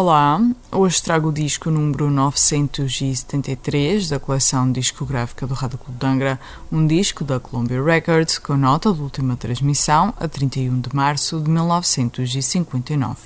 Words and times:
Olá, 0.00 0.40
hoje 0.70 1.02
trago 1.02 1.30
o 1.30 1.32
disco 1.32 1.72
número 1.72 2.08
973 2.08 4.08
da 4.08 4.20
coleção 4.20 4.70
discográfica 4.70 5.44
do 5.44 5.54
Rádio 5.54 5.76
Clube 5.76 5.98
de 5.98 6.06
Angra, 6.06 6.40
um 6.70 6.86
disco 6.86 7.24
da 7.24 7.40
Columbia 7.40 7.82
Records 7.82 8.38
com 8.38 8.56
nota 8.56 8.92
de 8.92 9.00
última 9.00 9.36
transmissão 9.36 10.14
a 10.16 10.28
31 10.28 10.82
de 10.82 10.94
março 10.94 11.40
de 11.40 11.50
1959. 11.50 13.16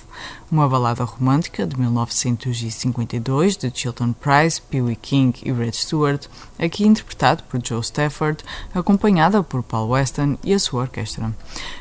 Uma 0.49 0.67
balada 0.67 1.03
romântica 1.03 1.65
de 1.65 1.79
1952 1.79 3.57
de 3.57 3.71
Chilton 3.73 4.13
Price, 4.13 4.61
Pee 4.61 4.81
Wee 4.81 4.95
King 4.95 5.39
e 5.43 5.51
Red 5.51 5.73
Stewart, 5.73 6.25
aqui 6.57 6.85
interpretado 6.85 7.43
por 7.43 7.63
Joe 7.63 7.81
Stafford, 7.81 8.43
acompanhada 8.73 9.43
por 9.43 9.61
Paul 9.61 9.89
Weston 9.89 10.37
e 10.43 10.53
a 10.53 10.59
sua 10.59 10.83
orquestra. 10.83 11.35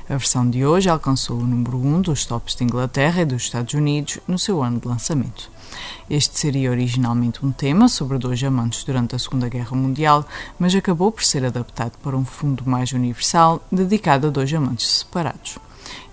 A 0.08 0.16
versão 0.16 0.48
de 0.48 0.64
hoje 0.64 0.88
alcançou 0.88 1.38
o 1.38 1.46
número 1.46 1.78
1 1.78 2.02
dos 2.02 2.26
tops 2.26 2.54
de 2.54 2.64
Inglaterra 2.64 3.22
e 3.22 3.26
dos 3.26 3.42
Estados 3.42 3.74
Unidos 3.74 4.18
no 4.26 4.38
seu 4.38 4.62
ano 4.62 4.81
lançamento. 4.88 5.50
Este 6.08 6.38
seria 6.38 6.70
originalmente 6.70 7.44
um 7.44 7.50
tema 7.50 7.88
sobre 7.88 8.18
dois 8.18 8.42
amantes 8.42 8.84
durante 8.84 9.14
a 9.14 9.18
Segunda 9.18 9.48
Guerra 9.48 9.76
Mundial, 9.76 10.26
mas 10.58 10.74
acabou 10.74 11.10
por 11.10 11.24
ser 11.24 11.44
adaptado 11.44 11.92
para 12.02 12.16
um 12.16 12.24
fundo 12.24 12.64
mais 12.66 12.92
universal 12.92 13.62
dedicado 13.70 14.26
a 14.26 14.30
dois 14.30 14.52
amantes 14.52 14.86
separados. 14.86 15.58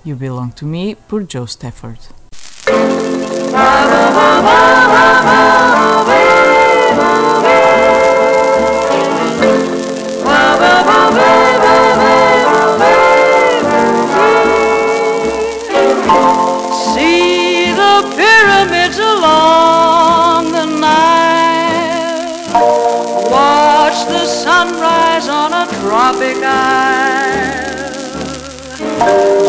You 0.06 0.16
Belong 0.16 0.50
to 0.50 0.66
Me 0.66 0.96
por 1.08 1.26
Joe 1.30 1.46
Stafford. 1.46 2.00
Along 19.00 20.52
the 20.52 20.66
Nile. 20.66 22.30
Watch 23.32 24.08
the 24.08 24.26
sunrise 24.26 25.28
on 25.28 25.54
a 25.54 25.66
tropic 25.82 26.38
isle. 26.44 27.70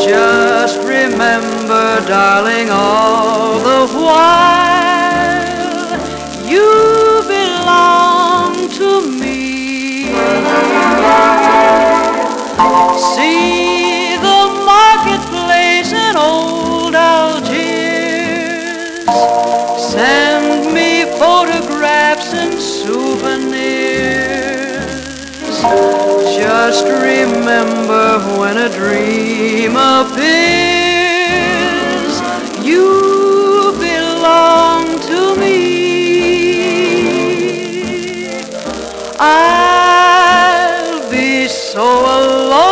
Just 0.04 0.78
remember, 0.80 2.00
darling, 2.06 2.70
all 2.70 3.58
the 3.58 3.86
while 3.98 4.39
photographs 21.90 22.32
and 22.34 22.60
souvenirs. 22.60 23.50
Just 26.36 26.84
remember 26.84 28.20
when 28.38 28.56
a 28.58 28.68
dream 28.68 29.76
appears, 29.76 30.20
you 32.64 33.74
belong 33.78 34.84
to 35.10 35.36
me. 35.40 35.58
I'll 39.18 41.10
be 41.10 41.48
so 41.48 41.82
alone 41.82 42.69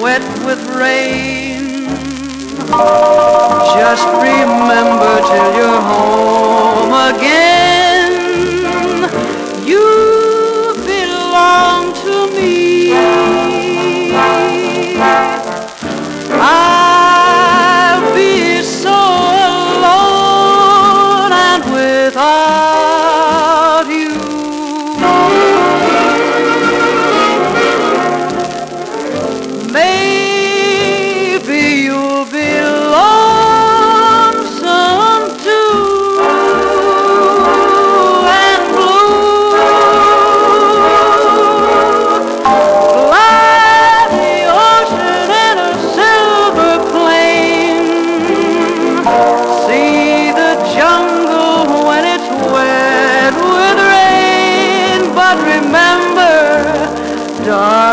wet 0.00 0.22
with 0.46 0.62
rain. 0.76 1.86
Just 3.74 4.06
remember 4.22 5.12
till 5.28 5.48
you're 5.56 5.80
home 5.80 7.14
again. 7.14 7.39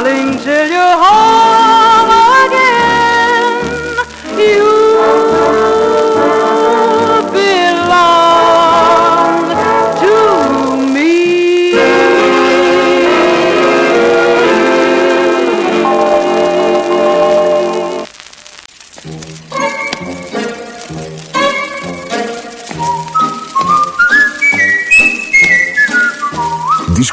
Darling, 0.07 0.38
till 0.40 0.97